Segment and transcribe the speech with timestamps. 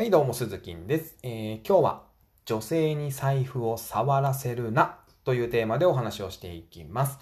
[0.00, 1.18] はい、どうも、鈴木です。
[1.22, 2.04] えー、今日は、
[2.46, 7.18] 女性に財布を触らせるな、というテーマでお話をしていきます。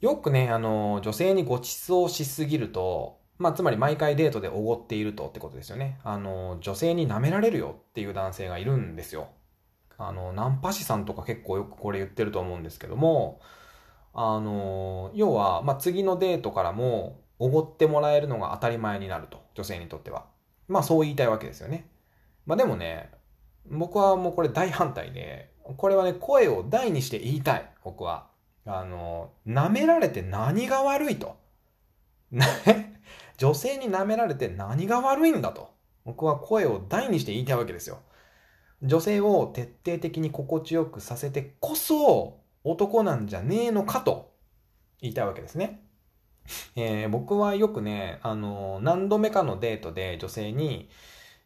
[0.00, 6.00] よくね、あの、女性にご馳走しすぎると、まあ、つまり毎回デートでおごっているとってことですよね。
[6.02, 9.28] あの、女性に舐められるよっていう男性がいるんですよ。
[9.96, 13.40] あの、ナンパ師さんとか結構よくこれ言ってると思うんですけども、
[14.14, 19.44] あの、要は、まあ、次のデートからも、おごってもらえるのが当たり前になると。
[19.54, 20.33] 女性にとっては。
[20.68, 21.88] まあそう言いたいわけですよね。
[22.46, 23.10] まあでもね、
[23.66, 27.70] 僕はもうこれ大反対で、これはね、声を大にして言いたい。
[27.82, 28.26] 僕は。
[28.66, 31.36] あの、舐められて何が悪いと。
[33.36, 35.70] 女性に舐められて何が悪いんだと。
[36.04, 38.00] 僕は声を大にして言いたいわけですよ。
[38.82, 44.34] 女性を徹底的に心地よくさせてこそ男なんじゃねえのかと
[45.00, 45.82] 言いたいわけですね。
[46.76, 50.88] えー、僕はよくね、あの、何度目かのデートで女性に、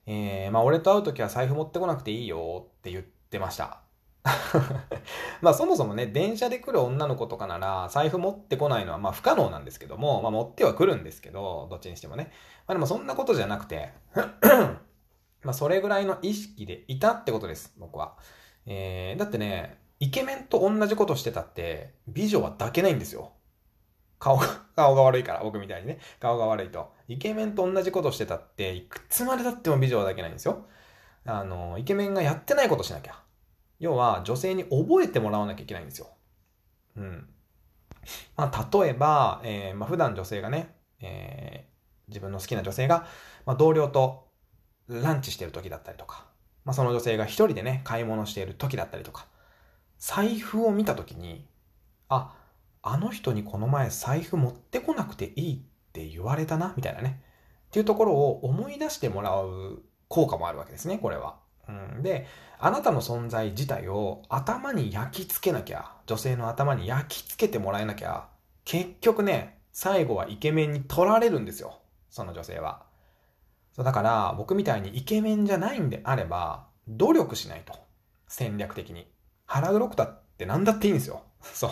[0.06, 3.82] えー、まあ俺と会うときは財布持ってこなくていいよって言ってました。
[5.40, 12.32] まあそもそもね、電車で来る女の子とかなら財布持ってこないのはまあ不可能なんですけども、まあ持っては来るんですけど、どっちにしてもね。
[12.66, 13.92] まあでもそんなことじゃなくて
[15.42, 18.16] まあそれぐらいの意識でいたってことです、僕は。
[18.66, 23.32] えー、だってね、イケメンと同じことしてたって美女は抱けないんですよ。
[24.18, 25.98] 顔が、 顔が悪いから、僕みたいにね。
[26.20, 26.92] 顔が悪いと。
[27.08, 30.66] イケメンと同じことしてたって、いくつまでたっても美女はだけないんですよ。
[31.24, 33.22] あの、イケメンがやってないことしなきゃ。
[33.78, 36.08] 要は、女性に覚えてもらわなきゃいけないんですよ。
[36.96, 37.28] うん。
[38.36, 43.06] まあ、例えば、えー、まあ、普段女性がね、えー、自分の好きな女性が、
[43.46, 44.28] まあ、同僚と
[44.88, 46.26] ランチしてる時だったりとか、
[46.64, 49.26] まあ、その女性が一人でね、買い物している時だったりとか、
[49.98, 51.46] 財布を見た時に、
[52.08, 52.34] あ、
[52.82, 55.58] あの人にこの前財布持ってこなくていいっ
[55.92, 57.22] て言われたな、みたいなね。
[57.68, 61.36] っていうところを思い出してもらう効果もあるわけですね、これは。
[61.68, 62.26] うん、で、
[62.58, 68.28] あなたの存在自体を頭に焼き付けなきゃ、女性の頭に焼き付けてもらえなきゃ、
[68.64, 71.78] 結局ね、最後はイケメンに取られるんですよ。
[72.10, 72.82] その女性は。
[73.72, 77.74] そうだから僕みたいにイケメンじゃないんであれば、努力しないと。
[78.26, 79.06] 戦略的に。
[79.46, 81.22] 腹黒くたって何だっていいんですよ。
[81.40, 81.70] そう。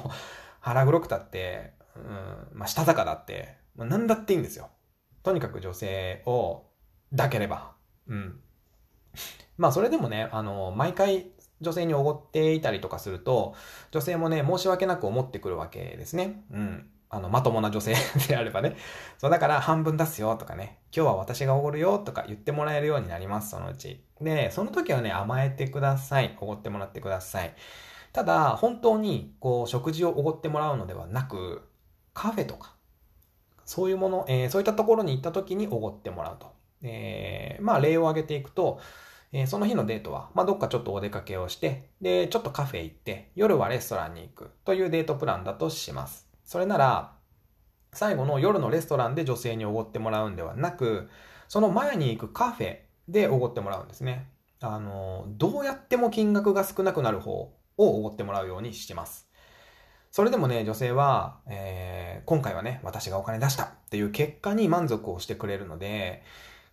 [0.67, 4.69] 腹黒くたって、うん、まあ、したたかだって、まあ、何だっていいんですよ。
[5.23, 6.65] とにかく女性を
[7.13, 7.77] 抱ければ。
[8.09, 8.41] うん。
[9.59, 13.55] まあ、それでもね、あの、毎回女性におごっていたりとかすると、
[13.93, 16.45] 女性もね、申し訳なく思ってくるわけですね。
[16.51, 16.91] うん。
[17.11, 17.95] あの、まともな女性
[18.27, 18.77] であればね。
[19.19, 24.05] そう、だから半分出すよとかね、今日は私がおごるよとか言ってもらえるようになります、そのうち。
[24.21, 26.37] で、その時はね、甘えてください。
[26.41, 27.55] おごってもらってください。
[28.17, 31.69] ただ、本当に、こう、食事をおごってもらうのではなく、
[32.15, 32.75] カフェとか、
[33.67, 36.51] そういうもの、えー、そういったところに行った時におごってもらうと。
[36.81, 38.81] えー、まあ、例を挙げていくと、
[39.33, 46.27] えー、その日のデートは、まあ、どっかちょっとお出かけをして、で、ちょっとカフェ行って、夜はレストランに行くというデートプランだとします。
[46.43, 47.13] それなら、
[47.93, 51.11] 最後の夜のレストランで女性におごってもらうんではなく、
[51.49, 52.79] その前に行くカフェ
[53.09, 54.31] でおごってもらうんですね。
[54.63, 59.29] あの、どうやっても金額が少なくなる方をおごってもらうようにしてます。
[60.11, 66.23] それでもね、女性は、えー、今回はね、私がお金出したっていう結果に満足をしてくれるので、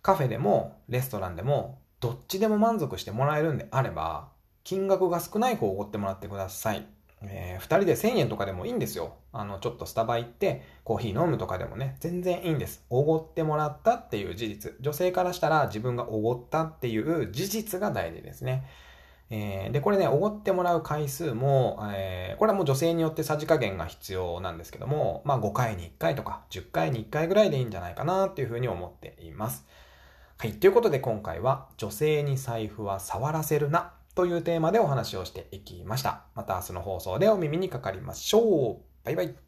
[0.02, 4.28] カフェでもレストランでもどっちでも満足してもらえるんであれば、
[4.62, 6.86] 金額が少ない方をおごってもらってください。
[7.22, 9.14] えー、二人で1000円とかでもいいんですよ。
[9.32, 12.84] あの、ちょっとスタバ行ってコーヒー飲むとかでもね、全然いいんです。
[12.90, 14.74] おごってもらったっていう事実。
[14.80, 18.64] 女性からしたら自分がおごったっていう事実が大事ですね。
[19.30, 29.64] えー、で、これね、おごってもらう回数も、えー、これはもう女性によってさじ加減が必要なんですけども、まあ5回に1回とか10回に1回ぐらいでいいんじゃないかなっていうふうに思っています。
[30.36, 30.52] はい。
[30.52, 36.24] ということで今回は女性に財布は触らせるなというテーマでお話をしていきました。
[36.34, 38.76] また明日の放送でお耳にかかりましょう。
[39.04, 39.43] バイバイ。